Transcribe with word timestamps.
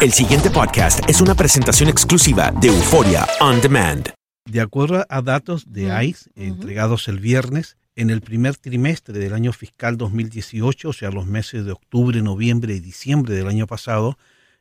El 0.00 0.12
siguiente 0.12 0.48
podcast 0.48 1.00
es 1.10 1.20
una 1.20 1.34
presentación 1.34 1.88
exclusiva 1.88 2.52
de 2.52 2.68
Euforia 2.68 3.26
On 3.40 3.60
Demand. 3.60 4.10
De 4.44 4.60
acuerdo 4.60 5.04
a 5.08 5.22
datos 5.22 5.72
de 5.72 5.90
ICE 6.04 6.30
entregados 6.36 7.08
el 7.08 7.18
viernes, 7.18 7.76
en 7.96 8.10
el 8.10 8.20
primer 8.20 8.56
trimestre 8.56 9.18
del 9.18 9.34
año 9.34 9.52
fiscal 9.52 9.96
2018, 9.96 10.90
o 10.90 10.92
sea, 10.92 11.10
los 11.10 11.26
meses 11.26 11.64
de 11.64 11.72
octubre, 11.72 12.22
noviembre 12.22 12.74
y 12.74 12.78
diciembre 12.78 13.34
del 13.34 13.48
año 13.48 13.66
pasado, 13.66 14.16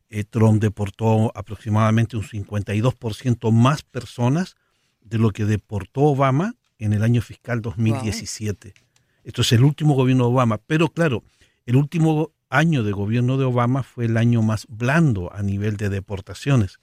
eh, 0.09 0.23
Trump 0.23 0.59
deportó 0.59 1.31
aproximadamente 1.37 2.17
un 2.17 2.23
52% 2.23 3.51
más 3.51 3.83
personas 3.83 4.55
de 5.01 5.19
lo 5.19 5.29
que 5.29 5.45
deportó 5.45 6.01
Obama 6.01 6.55
en 6.79 6.93
el 6.93 7.03
año 7.03 7.21
fiscal 7.21 7.61
2017. 7.61 8.73
Esto 9.23 9.41
es 9.43 9.51
el 9.51 9.63
último 9.63 9.93
gobierno 9.93 10.23
de 10.23 10.31
Obama, 10.31 10.57
pero 10.57 10.87
claro, 10.87 11.23
el 11.67 11.75
último 11.75 12.31
año 12.49 12.83
de 12.83 12.91
gobierno 12.91 13.37
de 13.37 13.45
Obama 13.45 13.83
fue 13.83 14.05
el 14.05 14.17
año 14.17 14.41
más 14.41 14.65
blando 14.69 15.33
a 15.33 15.41
nivel 15.43 15.77
de 15.77 15.89
deportaciones. 15.89 16.79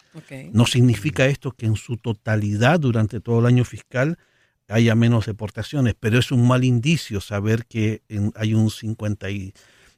No 0.53 0.67
significa 0.67 1.27
esto 1.27 1.53
que 1.53 1.67
en 1.67 1.77
su 1.77 1.97
totalidad 1.97 2.81
durante 2.81 3.21
todo 3.21 3.41
el 3.41 3.47
año 3.47 3.65
fiscal 3.65 4.19
haya 4.69 4.95
menos 4.95 5.27
deportaciones, 5.27 5.95
pero 5.99 6.19
es 6.19 6.33
un 6.33 6.47
mal 6.47 6.65
indicio 6.65 7.21
saber 7.21 7.67
que 7.67 8.03
hay 8.35 8.55
un 8.55 8.71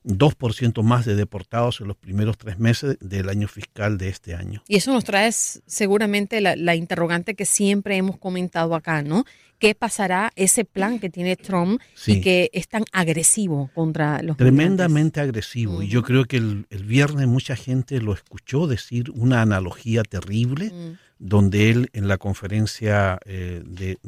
52% 0.06 0.82
más 0.82 1.04
de 1.04 1.16
deportados 1.16 1.80
en 1.80 1.88
los 1.88 1.96
primeros 1.96 2.38
tres 2.38 2.58
meses 2.58 2.96
del 3.00 3.28
año 3.28 3.48
fiscal 3.48 3.98
de 3.98 4.08
este 4.08 4.34
año. 4.34 4.62
Y 4.68 4.76
eso 4.76 4.92
nos 4.92 5.04
trae 5.04 5.30
seguramente 5.32 6.40
la, 6.40 6.56
la 6.56 6.74
interrogante 6.74 7.34
que 7.34 7.44
siempre 7.44 7.96
hemos 7.96 8.18
comentado 8.18 8.74
acá, 8.74 9.02
¿no? 9.02 9.24
qué 9.58 9.74
pasará 9.74 10.32
ese 10.36 10.64
plan 10.64 10.98
que 10.98 11.10
tiene 11.10 11.36
Trump 11.36 11.80
y 12.06 12.20
que 12.20 12.50
es 12.52 12.68
tan 12.68 12.84
agresivo 12.92 13.70
contra 13.74 14.22
los 14.22 14.36
Tremendamente 14.36 15.20
agresivo. 15.20 15.82
Y 15.82 15.88
yo 15.88 16.02
creo 16.02 16.24
que 16.24 16.36
el, 16.36 16.66
viernes 16.84 17.26
mucha 17.26 17.56
gente 17.56 18.00
lo 18.00 18.12
escuchó 18.12 18.66
decir 18.66 19.10
una 19.10 19.42
analogía 19.42 20.02
terrible, 20.02 20.70
mm. 20.70 20.98
donde 21.18 21.70
él 21.70 21.90
en 21.92 22.08
la 22.08 22.18
conferencia 22.18 23.18
eh, 23.24 23.62
de, 23.64 23.98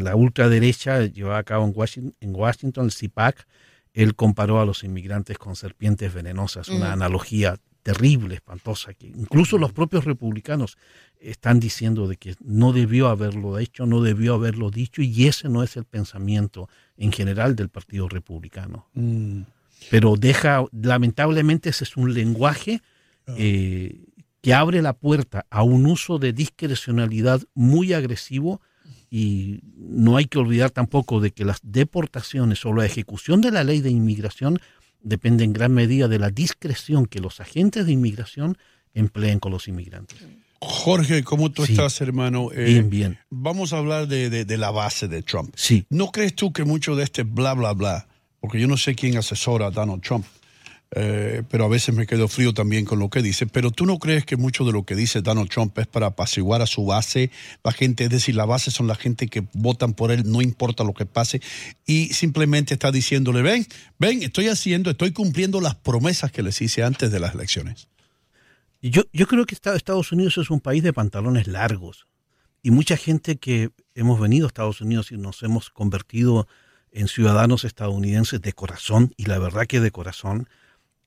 la 0.00 0.14
ultraderecha 0.14 1.06
llevada 1.06 1.38
a 1.38 1.44
cabo 1.44 1.64
en 1.64 1.72
Washington, 1.74 2.14
en 2.20 2.34
Washington 2.34 2.84
el 2.86 2.92
CIPAC, 2.92 3.46
él 3.94 4.14
comparó 4.14 4.60
a 4.60 4.66
los 4.66 4.84
inmigrantes 4.84 5.38
con 5.38 5.56
serpientes 5.56 6.12
venenosas, 6.12 6.68
una 6.68 6.90
mm. 6.90 6.92
analogía 6.92 7.58
terrible, 7.82 8.34
espantosa, 8.34 8.92
que 8.92 9.06
incluso 9.06 9.56
los 9.56 9.72
propios 9.72 10.04
republicanos 10.04 10.76
están 11.20 11.58
diciendo 11.58 12.06
de 12.06 12.16
que 12.16 12.34
no 12.40 12.72
debió 12.72 13.08
haberlo 13.08 13.58
hecho, 13.58 13.86
no 13.86 14.02
debió 14.02 14.34
haberlo 14.34 14.70
dicho, 14.70 15.00
y 15.00 15.26
ese 15.26 15.48
no 15.48 15.62
es 15.62 15.76
el 15.76 15.84
pensamiento 15.84 16.68
en 16.96 17.12
general 17.12 17.56
del 17.56 17.70
Partido 17.70 18.08
Republicano. 18.08 18.88
Mm. 18.94 19.42
Pero 19.90 20.16
deja, 20.16 20.64
lamentablemente 20.72 21.70
ese 21.70 21.84
es 21.84 21.96
un 21.96 22.12
lenguaje 22.12 22.82
ah. 23.26 23.34
eh, 23.38 24.00
que 24.42 24.54
abre 24.54 24.82
la 24.82 24.92
puerta 24.92 25.46
a 25.50 25.62
un 25.62 25.86
uso 25.86 26.18
de 26.18 26.32
discrecionalidad 26.32 27.42
muy 27.54 27.92
agresivo 27.92 28.60
y 29.10 29.60
no 29.76 30.16
hay 30.16 30.26
que 30.26 30.38
olvidar 30.38 30.70
tampoco 30.70 31.20
de 31.20 31.30
que 31.30 31.44
las 31.44 31.60
deportaciones 31.62 32.64
o 32.66 32.72
la 32.72 32.84
ejecución 32.84 33.40
de 33.40 33.50
la 33.50 33.64
ley 33.64 33.80
de 33.80 33.90
inmigración 33.90 34.60
depende 35.02 35.44
en 35.44 35.52
gran 35.52 35.72
medida 35.72 36.08
de 36.08 36.18
la 36.18 36.30
discreción 36.30 37.06
que 37.06 37.20
los 37.20 37.40
agentes 37.40 37.86
de 37.86 37.92
inmigración 37.92 38.58
empleen 38.94 39.38
con 39.38 39.52
los 39.52 39.68
inmigrantes. 39.68 40.18
Jorge, 40.60 41.22
¿cómo 41.22 41.52
tú 41.52 41.62
estás, 41.62 42.00
hermano? 42.00 42.50
Eh, 42.52 42.64
bien, 42.64 42.90
bien. 42.90 43.18
Vamos 43.30 43.72
a 43.72 43.78
hablar 43.78 44.08
de, 44.08 44.56
la 44.56 44.70
base 44.70 45.06
de 45.06 45.22
Trump. 45.22 45.54
Sí. 45.54 45.86
¿No 45.88 46.10
crees 46.10 46.34
tú 46.34 46.52
que 46.52 46.64
mucho 46.64 46.96
de 46.96 47.04
este 47.04 47.22
bla, 47.22 47.54
bla, 47.54 47.72
bla, 47.72 48.08
porque 48.40 48.60
yo 48.60 48.66
no 48.66 48.76
sé 48.76 48.94
quién 48.94 49.16
asesora 49.16 49.66
a 49.66 49.70
Donald 49.70 50.02
Trump, 50.02 50.26
eh, 50.92 51.42
pero 51.50 51.66
a 51.66 51.68
veces 51.68 51.94
me 51.94 52.06
quedo 52.06 52.28
frío 52.28 52.54
también 52.54 52.86
con 52.86 52.98
lo 52.98 53.10
que 53.10 53.20
dice, 53.20 53.46
pero 53.46 53.70
tú 53.70 53.84
no 53.84 53.98
crees 53.98 54.24
que 54.24 54.36
mucho 54.36 54.64
de 54.64 54.72
lo 54.72 54.84
que 54.84 54.94
dice 54.94 55.20
Donald 55.20 55.50
Trump 55.50 55.78
es 55.78 55.86
para 55.86 56.06
apaciguar 56.06 56.62
a 56.62 56.66
su 56.66 56.86
base, 56.86 57.30
la 57.62 57.72
gente, 57.72 58.04
es 58.04 58.10
decir, 58.10 58.34
la 58.34 58.46
base 58.46 58.70
son 58.70 58.86
la 58.86 58.94
gente 58.94 59.28
que 59.28 59.46
votan 59.52 59.92
por 59.92 60.10
él, 60.10 60.22
no 60.24 60.40
importa 60.40 60.84
lo 60.84 60.94
que 60.94 61.04
pase, 61.04 61.42
y 61.84 62.14
simplemente 62.14 62.74
está 62.74 62.90
diciéndole, 62.90 63.42
ven, 63.42 63.66
ven, 63.98 64.22
estoy 64.22 64.48
haciendo, 64.48 64.90
estoy 64.90 65.12
cumpliendo 65.12 65.60
las 65.60 65.74
promesas 65.74 66.32
que 66.32 66.42
les 66.42 66.60
hice 66.62 66.82
antes 66.82 67.10
de 67.10 67.20
las 67.20 67.34
elecciones. 67.34 67.88
Yo, 68.80 69.02
yo 69.12 69.26
creo 69.26 69.44
que 69.44 69.56
Estados 69.56 70.12
Unidos 70.12 70.38
es 70.38 70.50
un 70.50 70.60
país 70.60 70.82
de 70.82 70.92
pantalones 70.92 71.48
largos 71.48 72.06
y 72.62 72.70
mucha 72.70 72.96
gente 72.96 73.36
que 73.36 73.70
hemos 73.94 74.20
venido 74.20 74.46
a 74.46 74.48
Estados 74.48 74.80
Unidos 74.80 75.12
y 75.12 75.16
nos 75.16 75.42
hemos 75.42 75.70
convertido 75.70 76.48
en 76.92 77.08
ciudadanos 77.08 77.64
estadounidenses 77.64 78.40
de 78.40 78.52
corazón, 78.52 79.12
y 79.16 79.26
la 79.26 79.38
verdad 79.38 79.66
que 79.66 79.80
de 79.80 79.90
corazón, 79.90 80.48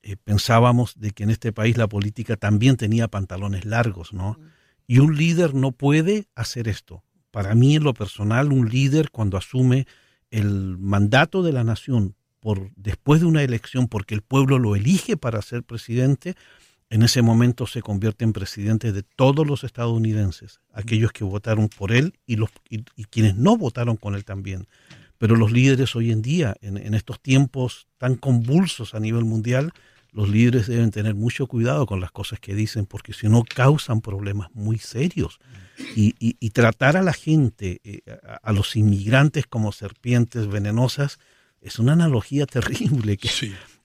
eh, 0.02 0.16
pensábamos 0.16 0.98
de 0.98 1.12
que 1.12 1.22
en 1.22 1.30
este 1.30 1.52
país 1.52 1.76
la 1.76 1.88
política 1.88 2.36
también 2.36 2.76
tenía 2.76 3.08
pantalones 3.08 3.64
largos, 3.64 4.12
¿no? 4.12 4.38
Y 4.86 4.98
un 4.98 5.16
líder 5.16 5.54
no 5.54 5.72
puede 5.72 6.26
hacer 6.34 6.68
esto. 6.68 7.04
Para 7.30 7.54
mí, 7.54 7.76
en 7.76 7.84
lo 7.84 7.94
personal, 7.94 8.52
un 8.52 8.68
líder 8.68 9.10
cuando 9.10 9.36
asume 9.36 9.86
el 10.30 10.76
mandato 10.78 11.42
de 11.42 11.52
la 11.52 11.64
nación 11.64 12.14
por 12.40 12.72
después 12.74 13.20
de 13.20 13.26
una 13.26 13.44
elección, 13.44 13.86
porque 13.86 14.16
el 14.16 14.22
pueblo 14.22 14.58
lo 14.58 14.74
elige 14.74 15.16
para 15.16 15.40
ser 15.42 15.62
presidente, 15.62 16.34
en 16.90 17.02
ese 17.04 17.22
momento 17.22 17.68
se 17.68 17.82
convierte 17.82 18.24
en 18.24 18.32
presidente 18.32 18.92
de 18.92 19.04
todos 19.04 19.46
los 19.46 19.62
estadounidenses, 19.62 20.60
aquellos 20.72 21.12
que 21.12 21.22
votaron 21.22 21.68
por 21.68 21.92
él 21.92 22.18
y, 22.26 22.36
los, 22.36 22.50
y, 22.68 22.82
quienes 23.04 23.36
no 23.36 23.56
votaron 23.56 23.96
con 23.96 24.16
él 24.16 24.24
también. 24.24 24.66
Pero 25.18 25.36
los 25.36 25.52
líderes 25.52 25.94
hoy 25.94 26.10
en 26.10 26.20
día, 26.20 26.56
en, 26.60 26.76
en 26.76 26.94
estos 26.94 27.20
tiempos 27.20 27.86
tan 27.96 28.16
convulsos 28.16 28.94
a 28.94 29.00
nivel 29.00 29.24
mundial, 29.24 29.72
los 30.12 30.28
líderes 30.28 30.66
deben 30.66 30.90
tener 30.90 31.14
mucho 31.14 31.46
cuidado 31.46 31.86
con 31.86 32.00
las 32.00 32.12
cosas 32.12 32.38
que 32.38 32.54
dicen 32.54 32.84
porque 32.84 33.14
si 33.14 33.28
no 33.28 33.44
causan 33.44 34.02
problemas 34.02 34.48
muy 34.52 34.78
serios. 34.78 35.38
Y, 35.96 36.14
y, 36.18 36.50
tratar 36.50 36.96
a 36.96 37.02
la 37.02 37.14
gente, 37.14 37.80
eh, 37.82 38.02
a, 38.42 38.52
los 38.52 38.76
inmigrantes 38.76 39.46
como 39.46 39.72
serpientes 39.72 40.46
venenosas, 40.46 41.18
es 41.60 41.78
una 41.78 41.94
analogía 41.94 42.46
terrible 42.46 43.16
que 43.16 43.30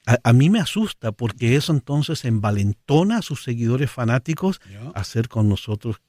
a, 0.05 0.33
mí 0.33 0.49
me 0.49 0.59
asusta 0.59 1.11
porque 1.11 1.55
eso 1.55 1.71
entonces 1.71 2.23
envalentona 2.25 3.17
a 3.17 3.21
sus 3.21 3.43
seguidores 3.43 3.89
fanáticos 3.89 4.61
a 4.93 4.99
hacer 4.99 5.29
con 5.29 5.49
nosotros. 5.49 6.01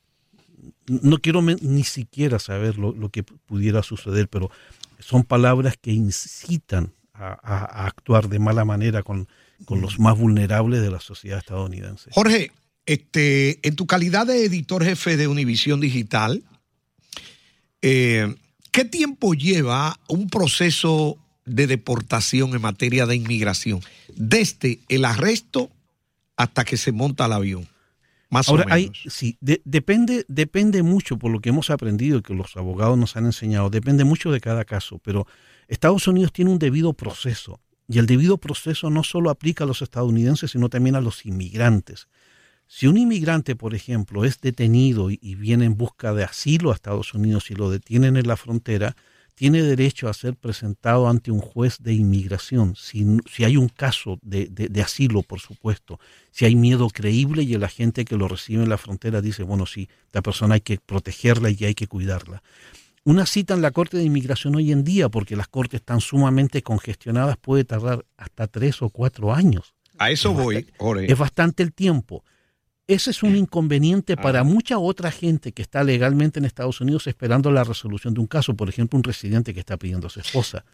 No 0.87 1.19
quiero 1.19 1.43
ni 1.43 1.85
siquiera 1.85 2.39
saber 2.39 2.77
lo, 2.77 2.93
lo, 2.93 3.09
que 3.09 3.23
pudiera 3.23 3.83
suceder, 3.83 4.29
pero 4.29 4.51
son 4.99 5.23
palabras 5.23 5.77
que 5.81 5.93
incitan 5.93 6.93
a 7.15 7.87
actuar 7.87 8.29
de 8.29 8.39
mala 8.39 8.65
manera 8.65 9.03
con, 9.03 9.27
con 9.65 9.81
los 9.81 9.99
más 9.99 10.17
vulnerables 10.19 10.81
de 10.81 10.91
la 10.91 11.01
sociedad 11.01 11.39
estadounidense. 11.39 12.11
Jorge, 12.13 12.53
este, 12.87 13.67
en 13.67 13.77
tu 13.77 13.87
calidad 13.87 14.27
de 14.27 14.45
editor 14.45 14.85
jefe 14.85 15.17
de 15.17 15.29
Univisión 15.29 15.81
Digital, 15.81 16.43
eh, 17.83 18.35
¿qué 18.71 18.85
tiempo 18.85 19.35
lleva 19.35 19.99
un 20.09 20.29
proceso 20.29 21.19
de 21.45 21.67
deportación 21.67 22.55
en 22.55 22.63
materia 22.63 23.07
de 23.07 23.17
inmigración? 23.17 23.81
Desde 24.15 24.81
el 24.89 25.05
arresto 25.05 25.71
hasta 26.37 26.65
que 26.65 26.77
se 26.77 26.93
monta 26.93 27.27
el 27.27 27.33
avión. 27.33 27.69
Más 28.31 28.49
Ahora, 28.49 28.65
o 28.65 28.69
menos. 28.69 28.99
Hay, 29.05 29.11
sí, 29.11 29.39
depende, 29.41 30.25
depende 30.29 30.83
mucho, 30.83 31.19
por 31.19 31.31
lo 31.31 31.41
que 31.41 31.49
hemos 31.49 31.71
aprendido, 31.71 32.23
que 32.23 32.35
los 32.35 32.57
abogados 32.57 32.99
nos 32.99 33.17
han 33.17 33.27
enseñado, 33.27 33.71
depende 33.71 34.05
mucho 34.05 34.31
de 34.31 34.41
cada 34.41 34.65
caso, 34.65 34.99
pero 34.99 35.27
Estados 35.67 36.07
Unidos 36.07 36.33
tiene 36.33 36.51
un 36.51 36.59
debido 36.59 36.93
proceso. 36.93 37.61
Y 37.89 37.99
el 37.99 38.07
debido 38.07 38.37
proceso 38.37 38.91
no 38.91 39.03
solo 39.03 39.31
aplica 39.31 39.65
a 39.65 39.67
los 39.67 39.81
estadounidenses, 39.81 40.51
sino 40.51 40.69
también 40.69 40.95
a 40.95 41.01
los 41.01 41.25
inmigrantes. 41.25 42.09
Si 42.67 42.87
un 42.87 42.99
inmigrante, 42.99 43.57
por 43.57 43.75
ejemplo, 43.75 44.27
es 44.27 44.43
detenido 44.43 45.11
y, 45.11 45.17
viene 45.37 45.65
en 45.65 45.77
busca 45.77 46.13
de 46.13 46.23
asilo 46.23 46.71
a 46.71 46.75
Estados 46.75 47.15
Unidos 47.15 47.51
y 47.51 47.55
lo 47.55 47.71
detienen 47.71 48.19
en 48.19 48.29
la 48.29 48.37
frontera, 48.37 48.95
tiene 49.35 49.63
derecho 49.63 50.09
a 50.09 50.13
ser 50.13 50.37
presentado 50.37 51.09
ante 51.09 51.31
un 51.31 51.41
juez 51.41 51.79
de 51.79 51.95
inmigración, 51.95 52.75
si, 52.75 53.07
hay 53.45 53.57
un 53.57 53.69
caso 53.69 54.19
de, 54.21 54.49
de, 54.49 54.83
asilo, 54.83 55.23
por 55.23 55.39
supuesto, 55.39 56.01
si 56.33 56.45
hay 56.45 56.57
miedo 56.57 56.89
creíble 56.91 57.45
y 57.45 57.55
el 57.55 57.63
agente 57.63 58.05
que 58.05 58.17
lo 58.17 58.27
recibe 58.27 58.65
en 58.65 58.69
la 58.69 58.79
frontera 58.79 59.23
dice, 59.23 59.45
bueno, 59.45 59.65
sí, 59.65 59.89
la 60.13 60.23
persona 60.23 60.57
hay 60.57 60.61
que 60.61 60.79
protegerla 60.79 61.51
y 61.51 61.65
hay 61.65 61.75
que 61.77 61.87
cuidarla. 61.87 62.43
Una 63.05 63.27
cita 63.27 63.55
en 63.55 63.63
la 63.63 63.71
Corte 63.71 63.97
de 63.97 64.05
Inmigración 64.05 64.55
hoy 64.57 64.73
en 64.73 64.85
día, 64.85 65.09
porque 65.09 65.37
las 65.37 65.49
cortes 65.49 65.81
están 65.81 66.01
sumamente 66.01 66.63
congestionadas, 66.63 67.37
puede 67.37 67.65
tardar 67.65 68.05
hasta 68.17 68.47
tres 68.47 68.83
o 68.83 68.91
cuatro 68.91 69.33
años. 69.33 69.75
A 69.99 70.11
eso 70.11 70.33
voy, 70.33 70.67
Es 71.07 71.19
bastante 71.19 71.63
el 71.63 71.73
tiempo. 71.73 72.25
Ese 72.87 73.11
es 73.11 73.23
un 73.23 73.37
inconveniente 73.37 74.15
ah. 74.17 74.23
para 74.23 74.45
mucha 74.45 74.79
otra 74.79 75.11
gente 75.11 75.53
que 75.53 75.63
está 75.63 75.85
legalmente 75.85 76.39
en 76.39 76.45
Estados 76.45 76.81
Unidos 76.81 77.07
esperando 77.07 77.51
la 77.51 77.65
resolución 77.65 78.15
de 78.15 78.21
un 78.21 78.27
caso, 78.27 78.55
por 78.55 78.69
ejemplo, 78.69 78.97
un 78.97 79.05
residente 79.05 79.53
que 79.53 79.61
está 79.61 79.77
pidiendo 79.77 80.07
a 80.07 80.11
su 80.11 80.21
esposa. 80.21 80.65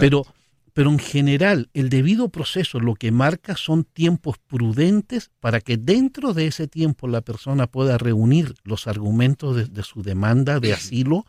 Pero, 0.00 0.26
pero 0.74 0.90
en 0.90 0.98
general, 0.98 1.70
el 1.74 1.88
debido 1.88 2.28
proceso 2.28 2.80
lo 2.80 2.94
que 2.94 3.10
marca 3.10 3.56
son 3.56 3.84
tiempos 3.84 4.36
prudentes 4.46 5.30
para 5.40 5.60
que 5.60 5.76
dentro 5.76 6.34
de 6.34 6.46
ese 6.46 6.68
tiempo 6.68 7.08
la 7.08 7.20
persona 7.20 7.66
pueda 7.66 7.98
reunir 7.98 8.54
los 8.64 8.86
argumentos 8.86 9.56
de, 9.56 9.64
de 9.66 9.82
su 9.82 10.02
demanda 10.02 10.60
de 10.60 10.72
asilo 10.72 11.26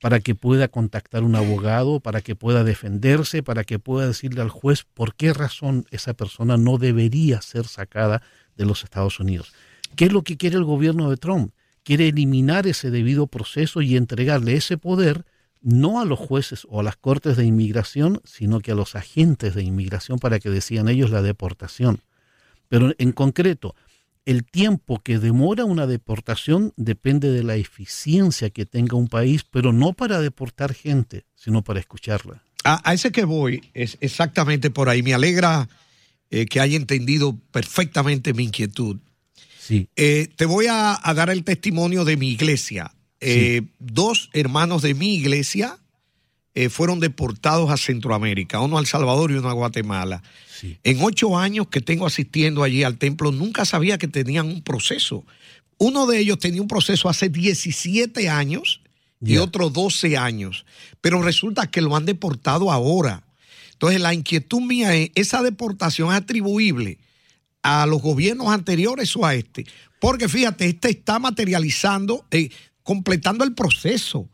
para 0.00 0.20
que 0.20 0.34
pueda 0.34 0.68
contactar 0.68 1.24
un 1.24 1.34
abogado, 1.34 2.00
para 2.00 2.20
que 2.20 2.36
pueda 2.36 2.64
defenderse, 2.64 3.42
para 3.42 3.64
que 3.64 3.78
pueda 3.78 4.06
decirle 4.06 4.40
al 4.40 4.48
juez 4.48 4.84
por 4.94 5.14
qué 5.14 5.32
razón 5.32 5.86
esa 5.90 6.14
persona 6.14 6.56
no 6.56 6.78
debería 6.78 7.42
ser 7.42 7.66
sacada 7.66 8.22
de 8.56 8.64
los 8.64 8.84
Estados 8.84 9.18
Unidos. 9.18 9.52
¿Qué 9.96 10.06
es 10.06 10.12
lo 10.12 10.22
que 10.22 10.36
quiere 10.36 10.56
el 10.56 10.64
gobierno 10.64 11.10
de 11.10 11.16
Trump? 11.16 11.52
Quiere 11.82 12.08
eliminar 12.08 12.66
ese 12.66 12.90
debido 12.90 13.26
proceso 13.26 13.80
y 13.80 13.96
entregarle 13.96 14.54
ese 14.54 14.76
poder 14.76 15.24
no 15.62 16.00
a 16.00 16.04
los 16.04 16.18
jueces 16.18 16.66
o 16.68 16.80
a 16.80 16.82
las 16.82 16.96
cortes 16.96 17.36
de 17.36 17.44
inmigración, 17.44 18.20
sino 18.24 18.60
que 18.60 18.72
a 18.72 18.74
los 18.74 18.94
agentes 18.96 19.54
de 19.54 19.62
inmigración 19.62 20.18
para 20.18 20.38
que 20.38 20.50
decidan 20.50 20.88
ellos 20.88 21.10
la 21.10 21.22
deportación. 21.22 22.02
Pero 22.68 22.92
en 22.98 23.12
concreto, 23.12 23.74
el 24.28 24.44
tiempo 24.44 25.00
que 25.02 25.18
demora 25.18 25.64
una 25.64 25.86
deportación 25.86 26.74
depende 26.76 27.30
de 27.30 27.42
la 27.42 27.56
eficiencia 27.56 28.50
que 28.50 28.66
tenga 28.66 28.96
un 28.96 29.08
país, 29.08 29.44
pero 29.50 29.72
no 29.72 29.94
para 29.94 30.20
deportar 30.20 30.74
gente, 30.74 31.24
sino 31.34 31.64
para 31.64 31.80
escucharla. 31.80 32.42
A, 32.64 32.92
ese 32.92 33.10
que 33.10 33.24
voy 33.24 33.62
es 33.72 33.96
exactamente 34.00 34.70
por 34.70 34.90
ahí. 34.90 35.02
Me 35.02 35.14
alegra 35.14 35.68
eh, 36.30 36.44
que 36.44 36.60
haya 36.60 36.76
entendido 36.76 37.38
perfectamente 37.50 38.34
mi 38.34 38.44
inquietud. 38.44 38.98
Sí. 39.58 39.88
Eh, 39.96 40.28
te 40.36 40.44
voy 40.44 40.66
a, 40.68 41.00
dar 41.14 41.30
el 41.30 41.44
testimonio 41.44 42.04
de 42.04 42.18
mi 42.18 42.28
iglesia. 42.28 42.92
Eh, 43.20 43.62
dos 43.78 44.30
hermanos 44.32 44.82
de 44.82 44.94
mi 44.94 45.14
iglesia 45.14 45.78
fueron 46.70 46.98
deportados 46.98 47.70
a 47.70 47.76
Centroamérica, 47.76 48.60
uno 48.60 48.78
a 48.78 48.80
El 48.80 48.86
Salvador 48.88 49.30
y 49.30 49.34
uno 49.34 49.48
a 49.48 49.52
Guatemala. 49.52 50.24
En 50.82 50.98
ocho 51.00 51.38
años 51.38 51.68
que 51.68 51.80
tengo 51.80 52.04
asistiendo 52.04 52.64
allí 52.64 52.82
al 52.82 52.98
templo, 52.98 53.30
nunca 53.30 53.64
sabía 53.64 53.96
que 53.96 54.08
tenían 54.08 54.46
un 54.46 54.62
proceso. 54.62 55.24
Uno 55.78 56.06
de 56.06 56.18
ellos 56.18 56.40
tenía 56.40 56.60
un 56.60 56.66
proceso 56.66 57.08
hace 57.08 57.28
17 57.28 58.28
años 58.28 58.80
y 59.20 59.38
otro 59.38 59.70
12 59.70 60.16
años, 60.16 60.64
pero 61.00 61.22
resulta 61.22 61.68
que 61.68 61.80
lo 61.80 61.96
han 61.96 62.06
deportado 62.06 62.70
ahora. 62.70 63.24
Entonces 63.72 64.00
la 64.00 64.14
inquietud 64.14 64.60
mía 64.60 64.94
es, 64.94 65.10
¿esa 65.14 65.42
deportación 65.42 66.10
es 66.10 66.16
atribuible 66.16 66.98
a 67.62 67.86
los 67.86 68.02
gobiernos 68.02 68.48
anteriores 68.48 69.14
o 69.16 69.24
a 69.24 69.34
este? 69.34 69.66
Porque 70.00 70.28
fíjate, 70.28 70.66
este 70.66 70.90
está 70.90 71.18
materializando, 71.18 72.24
eh, 72.30 72.50
completando 72.88 73.44
el 73.44 73.52
proceso, 73.52 74.30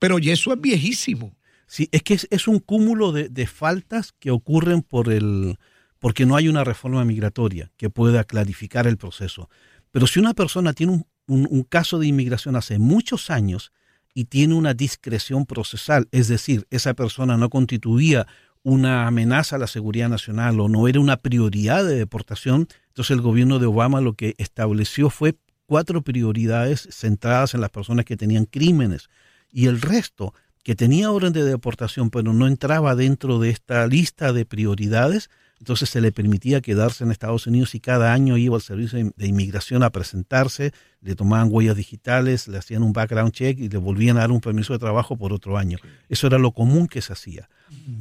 pero 0.00 0.18
y 0.18 0.30
eso 0.30 0.52
es 0.52 0.60
viejísimo. 0.60 1.36
Sí, 1.68 1.88
es 1.92 2.02
que 2.02 2.18
es, 2.28 2.48
un 2.48 2.58
cúmulo 2.58 3.12
de, 3.12 3.46
faltas 3.46 4.12
que 4.18 4.32
ocurren 4.32 4.82
por 4.82 5.12
el, 5.12 5.60
porque 6.00 6.26
no 6.26 6.34
hay 6.34 6.48
una 6.48 6.64
reforma 6.64 7.04
migratoria 7.04 7.70
que 7.76 7.90
pueda 7.90 8.24
clarificar 8.24 8.88
el 8.88 8.96
proceso. 8.96 9.48
Pero 9.92 10.08
si 10.08 10.18
una 10.18 10.34
persona 10.34 10.72
tiene 10.72 11.04
un 11.28 11.62
caso 11.68 12.00
de 12.00 12.08
inmigración 12.08 12.56
hace 12.56 12.80
muchos 12.80 13.30
años 13.30 13.70
y 14.12 14.24
tiene 14.24 14.54
una 14.54 14.74
discreción 14.74 15.46
procesal, 15.46 16.08
es 16.10 16.26
decir, 16.26 16.66
esa 16.70 16.94
persona 16.94 17.36
no 17.36 17.48
constituía 17.48 18.26
una 18.64 19.06
amenaza 19.06 19.54
a 19.54 19.60
la 19.60 19.68
seguridad 19.68 20.08
nacional 20.08 20.58
o 20.58 20.68
no 20.68 20.88
era 20.88 20.98
una 20.98 21.18
prioridad 21.18 21.84
de 21.84 21.94
deportación, 21.94 22.66
entonces 22.88 23.12
el 23.12 23.20
gobierno 23.20 23.60
de 23.60 23.66
Obama 23.66 24.00
lo 24.00 24.14
que 24.14 24.34
estableció 24.38 25.10
fue 25.10 25.36
cuatro 25.66 26.02
prioridades 26.02 26.88
centradas 26.90 27.54
en 27.54 27.60
las 27.60 27.70
personas 27.70 28.04
que 28.04 28.16
tenían 28.16 28.44
crímenes 28.44 29.08
y 29.52 29.66
el 29.66 29.80
resto 29.80 30.34
que 30.62 30.74
tenía 30.74 31.10
orden 31.10 31.32
de 31.32 31.44
deportación 31.44 32.10
pero 32.10 32.32
no 32.32 32.46
entraba 32.46 32.94
dentro 32.94 33.38
de 33.38 33.50
esta 33.50 33.86
lista 33.86 34.32
de 34.32 34.46
prioridades, 34.46 35.30
entonces 35.58 35.88
se 35.88 36.00
le 36.00 36.10
permitía 36.10 36.60
quedarse 36.60 37.04
en 37.04 37.10
Estados 37.10 37.46
Unidos 37.46 37.74
y 37.74 37.80
cada 37.80 38.12
año 38.12 38.36
iba 38.36 38.56
al 38.56 38.62
servicio 38.62 38.98
de 39.14 39.26
inmigración 39.26 39.82
a 39.82 39.90
presentarse, 39.90 40.72
le 41.00 41.14
tomaban 41.14 41.48
huellas 41.50 41.76
digitales, 41.76 42.48
le 42.48 42.58
hacían 42.58 42.82
un 42.82 42.92
background 42.92 43.32
check 43.32 43.58
y 43.58 43.68
le 43.68 43.78
volvían 43.78 44.16
a 44.16 44.20
dar 44.20 44.32
un 44.32 44.40
permiso 44.40 44.72
de 44.72 44.78
trabajo 44.78 45.16
por 45.16 45.32
otro 45.32 45.56
año. 45.56 45.78
Eso 46.08 46.26
era 46.26 46.38
lo 46.38 46.52
común 46.52 46.88
que 46.88 47.02
se 47.02 47.12
hacía. 47.12 47.48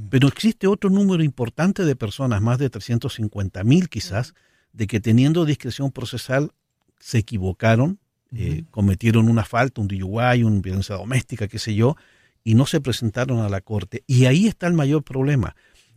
Pero 0.10 0.28
existe 0.28 0.68
otro 0.68 0.90
número 0.90 1.24
importante 1.24 1.86
de 1.86 1.96
personas, 1.96 2.42
más 2.42 2.58
de 2.58 2.70
350 2.70 3.64
mil 3.64 3.88
quizás, 3.88 4.34
de 4.72 4.88
que 4.88 5.00
teniendo 5.00 5.46
discreción 5.46 5.92
procesal 5.92 6.52
se 7.04 7.20
equivocaron, 7.20 8.00
eh, 8.36 8.64
cometieron 8.72 9.30
una 9.30 9.46
falta, 9.46 9.82
un 9.82 9.88
DUI, 9.88 10.44
una 10.44 10.62
violencia 10.62 10.96
doméstica, 10.96 11.48
qué 11.48 11.60
sé 11.60 11.76
yo, 11.76 11.96
y 12.44 12.56
no 12.56 12.66
se 12.66 12.82
presentaron 12.82 13.40
a 13.40 13.50
la 13.50 13.62
corte. 13.62 14.04
Y 14.08 14.26
ahí 14.26 14.48
está 14.48 14.68
el 14.68 14.74
mayor 14.74 15.04
problema 15.04 15.56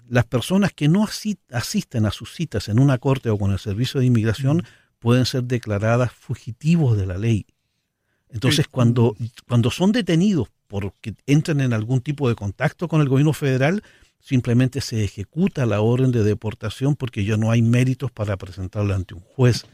las 0.08 0.24
personas 0.24 0.72
que 0.72 0.88
no 0.88 1.06
asisten 1.50 2.06
a 2.06 2.10
sus 2.10 2.34
citas 2.34 2.68
en 2.68 2.78
una 2.78 2.98
corte 2.98 3.30
o 3.30 3.38
con 3.38 3.52
el 3.52 3.58
servicio 3.58 4.00
de 4.00 4.06
inmigración 4.06 4.64
pueden 4.98 5.26
ser 5.26 5.44
declaradas 5.44 6.12
fugitivos 6.12 6.96
de 6.96 7.06
la 7.06 7.18
ley. 7.18 7.46
Entonces, 8.28 8.66
cuando, 8.68 9.16
cuando 9.48 9.70
son 9.70 9.92
detenidos 9.92 10.48
porque 10.66 11.14
entran 11.26 11.60
en 11.60 11.72
algún 11.72 12.00
tipo 12.00 12.28
de 12.28 12.34
contacto 12.34 12.88
con 12.88 13.00
el 13.00 13.08
gobierno 13.08 13.32
federal, 13.32 13.82
simplemente 14.20 14.80
se 14.80 15.04
ejecuta 15.04 15.66
la 15.66 15.80
orden 15.80 16.10
de 16.10 16.24
deportación 16.24 16.96
porque 16.96 17.24
ya 17.24 17.36
no 17.36 17.50
hay 17.50 17.62
méritos 17.62 18.10
para 18.10 18.36
presentarlo 18.36 18.94
ante 18.94 19.14
un 19.14 19.20
juez. 19.20 19.64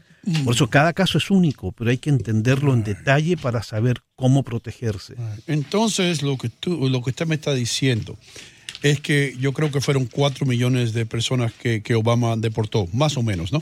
Por 0.45 0.55
eso 0.55 0.69
cada 0.69 0.93
caso 0.93 1.17
es 1.17 1.29
único, 1.29 1.73
pero 1.73 1.89
hay 1.89 1.97
que 1.97 2.09
entenderlo 2.09 2.73
en 2.73 2.83
detalle 2.83 3.35
para 3.35 3.61
saber 3.61 4.01
cómo 4.15 4.43
protegerse. 4.43 5.15
Entonces, 5.47 6.21
lo 6.21 6.37
que, 6.37 6.47
tú, 6.47 6.89
lo 6.89 7.01
que 7.01 7.09
usted 7.09 7.27
me 7.27 7.35
está 7.35 7.53
diciendo 7.53 8.17
es 8.83 9.01
que 9.01 9.35
yo 9.39 9.51
creo 9.53 9.71
que 9.71 9.81
fueron 9.81 10.05
cuatro 10.05 10.45
millones 10.45 10.93
de 10.93 11.05
personas 11.05 11.51
que, 11.53 11.95
Obama 11.95 12.35
deportó, 12.37 12.87
más 12.93 13.17
o 13.17 13.23
menos, 13.23 13.51
¿no? 13.51 13.59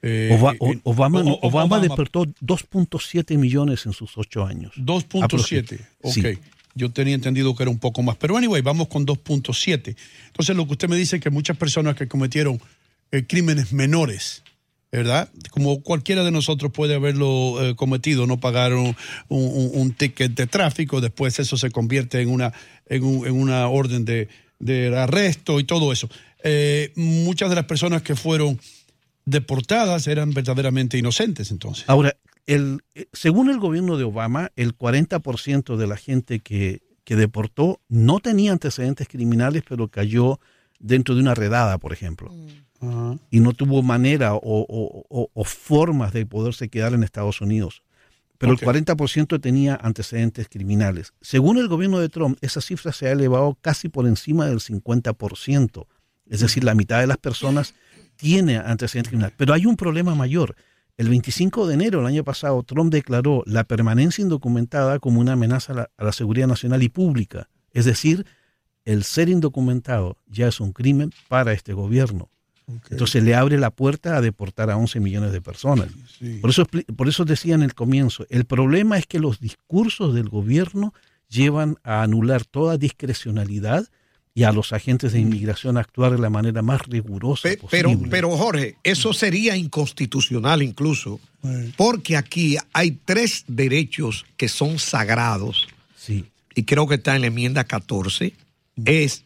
Eh, 0.00 0.30
eh, 0.30 0.80
Obama, 0.84 1.22
Obama, 1.42 1.80
deportó 1.80 2.24
2.7 2.24 3.36
millones 3.36 3.84
en 3.84 3.92
sus 3.92 4.16
ocho 4.16 4.46
años. 4.46 4.72
2.7, 4.76 5.80
ok. 6.02 6.38
Yo 6.74 6.90
tenía 6.90 7.14
entendido 7.14 7.56
que 7.56 7.64
era 7.64 7.70
un 7.70 7.80
poco 7.80 8.02
más. 8.02 8.16
Pero 8.16 8.36
anyway, 8.36 8.62
vamos 8.62 8.88
con 8.88 9.04
2.7. 9.04 9.96
Entonces 10.28 10.56
lo 10.56 10.64
que 10.66 10.72
usted 10.72 10.88
me 10.88 10.96
dice 10.96 11.16
es 11.16 11.22
que 11.22 11.30
muchas 11.30 11.56
personas 11.56 11.96
que 11.96 12.06
cometieron 12.06 12.60
eh, 13.10 13.24
crímenes 13.26 13.72
menores, 13.72 14.44
¿verdad? 14.90 15.30
Como 15.50 15.82
cualquiera 15.82 16.24
de 16.24 16.30
nosotros 16.30 16.72
puede 16.72 16.94
haberlo 16.94 17.56
cometido, 17.76 18.26
no 18.26 18.40
pagaron 18.40 18.96
un, 19.28 19.94
ticket 19.96 20.34
de 20.34 20.46
tráfico, 20.46 21.00
después 21.00 21.38
eso 21.38 21.56
se 21.56 21.70
convierte 21.70 22.20
en 22.20 22.30
una, 22.30 22.52
en 22.86 23.04
una 23.04 23.68
orden 23.68 24.04
de, 24.04 24.28
arresto 24.96 25.60
y 25.60 25.64
todo 25.64 25.92
eso. 25.92 26.08
Eh, 26.42 26.92
muchas 26.96 27.50
de 27.50 27.56
las 27.56 27.64
personas 27.64 28.02
que 28.02 28.16
fueron 28.16 28.58
deportadas 29.24 30.06
eran 30.06 30.32
verdaderamente 30.32 30.96
inocentes 30.96 31.50
entonces. 31.50 31.84
Ahora, 31.88 32.16
el, 32.46 32.80
eh, 32.94 33.06
según 33.12 33.50
el 33.50 33.58
gobierno 33.58 33.98
de 33.98 34.04
Obama, 34.04 34.50
el 34.56 34.76
40% 34.76 35.76
de 35.76 35.86
la 35.86 35.96
gente 35.96 36.40
que, 36.40 36.80
que 37.04 37.16
deportó 37.16 37.80
no 37.88 38.20
tenía 38.20 38.52
antecedentes 38.52 39.08
criminales, 39.08 39.62
pero 39.68 39.88
cayó 39.88 40.40
dentro 40.78 41.14
de 41.14 41.20
una 41.20 41.34
redada, 41.34 41.78
por 41.78 41.92
ejemplo. 41.92 42.32
Y 43.30 43.40
no 43.40 43.52
tuvo 43.52 43.82
manera 43.82 44.32
o, 44.34 45.44
formas 45.44 46.12
de 46.12 46.26
poderse 46.26 46.68
quedar 46.68 46.94
en 46.94 47.02
Estados 47.02 47.40
Unidos 47.40 47.82
pero 48.38 48.52
el 48.52 48.58
40% 48.60 49.40
tenía 49.40 49.78
antecedentes 49.82 50.48
criminales. 50.48 51.12
Según 51.20 51.58
el 51.58 51.66
gobierno 51.66 51.98
de 51.98 52.08
Trump, 52.08 52.38
esa 52.40 52.60
cifra 52.60 52.92
se 52.92 53.08
ha 53.08 53.12
elevado 53.12 53.58
casi 53.60 53.88
por 53.88 54.06
encima 54.06 54.46
del 54.46 54.60
50%. 54.60 55.86
Es 56.28 56.40
decir, 56.40 56.62
la 56.62 56.76
mitad 56.76 57.00
de 57.00 57.08
las 57.08 57.18
personas 57.18 57.74
tiene 58.14 58.58
antecedentes 58.58 59.10
criminales. 59.10 59.34
Pero 59.36 59.54
hay 59.54 59.66
un 59.66 59.76
problema 59.76 60.14
mayor. 60.14 60.54
El 60.96 61.08
25 61.08 61.66
de 61.66 61.74
enero 61.74 61.98
del 61.98 62.06
año 62.06 62.24
pasado, 62.24 62.62
Trump 62.62 62.92
declaró 62.92 63.42
la 63.46 63.64
permanencia 63.64 64.22
indocumentada 64.22 65.00
como 65.00 65.20
una 65.20 65.32
amenaza 65.32 65.90
a 65.96 66.04
la, 66.04 66.12
seguridad 66.12 66.46
nacional 66.46 66.82
y 66.82 66.88
pública. 66.88 67.48
Es 67.72 67.84
decir, 67.84 68.24
el 68.88 69.04
ser 69.04 69.28
indocumentado 69.28 70.16
ya 70.28 70.48
es 70.48 70.60
un 70.60 70.72
crimen 70.72 71.12
para 71.28 71.52
este 71.52 71.74
gobierno. 71.74 72.30
Entonces 72.90 73.22
le 73.22 73.34
abre 73.34 73.58
la 73.58 73.70
puerta 73.70 74.16
a 74.16 74.22
deportar 74.22 74.70
a 74.70 74.78
11 74.78 75.00
millones 75.00 75.32
de 75.32 75.42
personas. 75.42 75.88
Por, 76.40 76.48
eso, 76.48 76.66
por 76.96 77.06
eso 77.06 77.26
decía 77.26 77.54
en 77.54 77.62
el 77.62 77.74
comienzo, 77.74 78.26
el 78.30 78.46
problema 78.46 78.96
es 78.96 79.06
que 79.06 79.18
los 79.18 79.40
discursos 79.40 80.14
del 80.14 80.30
gobierno 80.30 80.94
llevan 81.28 81.76
a 81.82 82.02
anular 82.02 82.46
toda 82.46 82.78
discrecionalidad 82.78 83.86
y 84.34 84.44
a 84.44 84.52
los 84.52 84.72
agentes 84.72 85.12
de 85.12 85.20
inmigración 85.20 85.76
a 85.76 85.80
actuar 85.80 86.12
de 86.12 86.18
la 86.18 86.30
manera 86.30 86.62
más 86.62 86.80
rigurosa 86.86 87.50
posible. 87.60 87.68
Pero, 87.70 88.10
pero 88.10 88.36
Jorge, 88.38 88.76
eso 88.84 89.12
sería 89.12 89.54
inconstitucional 89.54 90.62
incluso, 90.62 91.20
porque 91.76 92.16
aquí 92.16 92.56
hay 92.72 92.92
tres 92.92 93.44
derechos 93.48 94.24
que 94.38 94.48
son 94.48 94.78
sagrados. 94.78 95.68
Sí. 95.94 96.24
Y 96.54 96.62
creo 96.62 96.86
que 96.86 96.94
está 96.94 97.16
en 97.16 97.22
la 97.22 97.26
enmienda 97.26 97.64
14. 97.64 98.34
Es 98.84 99.24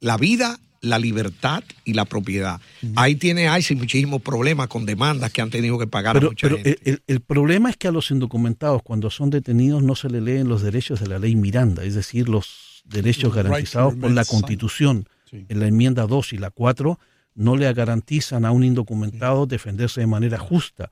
la 0.00 0.16
vida, 0.16 0.58
la 0.80 0.98
libertad 0.98 1.62
y 1.84 1.94
la 1.94 2.04
propiedad. 2.04 2.60
Ahí 2.96 3.14
tiene 3.14 3.46
ICE 3.58 3.76
muchísimos 3.76 4.20
problemas 4.20 4.68
con 4.68 4.84
demandas 4.84 5.32
que 5.32 5.40
han 5.40 5.50
tenido 5.50 5.78
que 5.78 5.86
pagar 5.86 6.14
pero, 6.14 6.28
a 6.28 6.30
mucha 6.30 6.48
pero 6.48 6.76
El, 7.06 7.20
problema 7.20 7.70
es 7.70 7.76
que 7.76 7.88
a 7.88 7.92
los 7.92 8.10
indocumentados, 8.10 8.82
cuando 8.82 9.08
son 9.10 9.30
detenidos, 9.30 9.82
no 9.82 9.94
se 9.94 10.10
le 10.10 10.20
leen 10.20 10.48
los 10.48 10.62
derechos 10.62 11.00
de 11.00 11.06
la 11.06 11.18
ley 11.18 11.36
Miranda, 11.36 11.84
es 11.84 11.94
decir, 11.94 12.28
los 12.28 12.82
derechos 12.84 13.34
garantizados 13.34 13.94
por 13.94 14.10
la 14.10 14.24
Constitución. 14.24 15.08
En 15.30 15.60
la 15.60 15.66
enmienda 15.66 16.06
2 16.06 16.34
y 16.34 16.38
la 16.38 16.50
4 16.50 16.98
no 17.34 17.56
le 17.56 17.72
garantizan 17.72 18.44
a 18.44 18.50
un 18.50 18.64
indocumentado 18.64 19.46
defenderse 19.46 20.00
de 20.00 20.06
manera 20.06 20.38
justa. 20.38 20.90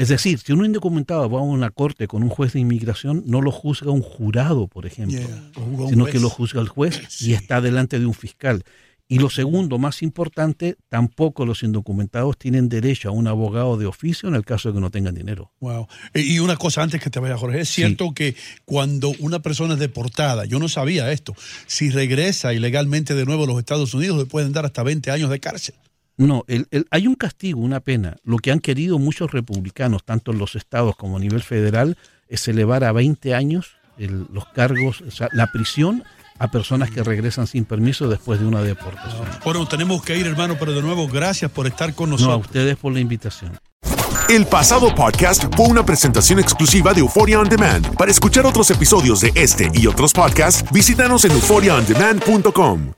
Es 0.00 0.08
decir, 0.08 0.38
si 0.38 0.54
un 0.54 0.64
indocumentado 0.64 1.28
va 1.28 1.40
a 1.40 1.42
una 1.42 1.68
corte 1.68 2.08
con 2.08 2.22
un 2.22 2.30
juez 2.30 2.54
de 2.54 2.60
inmigración, 2.60 3.22
no 3.26 3.42
lo 3.42 3.52
juzga 3.52 3.90
un 3.90 4.00
jurado, 4.00 4.66
por 4.66 4.86
ejemplo, 4.86 5.20
sino 5.90 6.06
que 6.06 6.18
lo 6.18 6.30
juzga 6.30 6.62
el 6.62 6.68
juez 6.68 7.02
y 7.20 7.34
está 7.34 7.60
delante 7.60 7.98
de 7.98 8.06
un 8.06 8.14
fiscal. 8.14 8.64
Y 9.08 9.18
lo 9.18 9.28
segundo, 9.28 9.76
más 9.76 10.00
importante, 10.00 10.78
tampoco 10.88 11.44
los 11.44 11.62
indocumentados 11.62 12.38
tienen 12.38 12.70
derecho 12.70 13.10
a 13.10 13.12
un 13.12 13.26
abogado 13.26 13.76
de 13.76 13.84
oficio 13.84 14.26
en 14.30 14.36
el 14.36 14.44
caso 14.46 14.70
de 14.70 14.76
que 14.76 14.80
no 14.80 14.90
tengan 14.90 15.14
dinero. 15.14 15.52
Wow. 15.60 15.86
Y 16.14 16.38
una 16.38 16.56
cosa 16.56 16.82
antes 16.82 17.02
que 17.02 17.10
te 17.10 17.20
vaya, 17.20 17.36
Jorge, 17.36 17.60
es 17.60 17.68
cierto 17.68 18.14
que 18.14 18.34
cuando 18.64 19.12
una 19.18 19.40
persona 19.40 19.74
es 19.74 19.80
deportada, 19.80 20.46
yo 20.46 20.58
no 20.58 20.70
sabía 20.70 21.12
esto, 21.12 21.34
si 21.66 21.90
regresa 21.90 22.54
ilegalmente 22.54 23.14
de 23.14 23.26
nuevo 23.26 23.44
a 23.44 23.48
los 23.48 23.58
Estados 23.58 23.92
Unidos 23.92 24.16
le 24.16 24.24
pueden 24.24 24.54
dar 24.54 24.64
hasta 24.64 24.82
20 24.82 25.10
años 25.10 25.28
de 25.28 25.40
cárcel. 25.40 25.74
No, 26.20 26.44
hay 26.90 27.06
un 27.06 27.14
castigo, 27.14 27.60
una 27.60 27.80
pena. 27.80 28.16
Lo 28.24 28.36
que 28.36 28.52
han 28.52 28.60
querido 28.60 28.98
muchos 28.98 29.32
republicanos, 29.32 30.04
tanto 30.04 30.32
en 30.32 30.38
los 30.38 30.54
estados 30.54 30.94
como 30.94 31.16
a 31.16 31.20
nivel 31.20 31.42
federal, 31.42 31.96
es 32.28 32.46
elevar 32.46 32.84
a 32.84 32.92
20 32.92 33.34
años 33.34 33.76
los 33.96 34.46
cargos, 34.48 35.00
o 35.00 35.10
sea, 35.10 35.28
la 35.32 35.50
prisión 35.50 36.04
a 36.38 36.50
personas 36.50 36.90
que 36.90 37.02
regresan 37.02 37.46
sin 37.46 37.64
permiso 37.64 38.06
después 38.08 38.38
de 38.38 38.46
una 38.46 38.60
deportación. 38.60 39.26
Bueno, 39.44 39.66
tenemos 39.66 40.02
que 40.02 40.18
ir, 40.18 40.26
hermano, 40.26 40.56
pero 40.58 40.72
de 40.72 40.82
nuevo, 40.82 41.08
gracias 41.08 41.50
por 41.50 41.66
estar 41.66 41.94
con 41.94 42.10
nosotros. 42.10 42.36
No, 42.36 42.42
a 42.42 42.46
ustedes 42.46 42.76
por 42.76 42.92
la 42.92 43.00
invitación. 43.00 43.58
El 44.28 44.46
pasado 44.46 44.94
podcast 44.94 45.44
fue 45.56 45.68
una 45.68 45.84
presentación 45.84 46.38
exclusiva 46.38 46.92
de 46.92 47.00
Euphoria 47.00 47.40
On 47.40 47.48
Demand. 47.48 47.94
Para 47.96 48.10
escuchar 48.10 48.44
otros 48.44 48.70
episodios 48.70 49.22
de 49.22 49.32
este 49.34 49.70
y 49.74 49.86
otros 49.86 50.12
podcasts, 50.12 50.64
visítanos 50.70 51.24
en 51.24 51.32
euphoriaondemand.com. 51.32 52.92